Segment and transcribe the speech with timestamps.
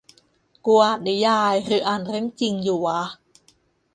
[0.65, 3.01] กูอ่านนิยายหรืออ่านเรื่องจริงอยู่วะ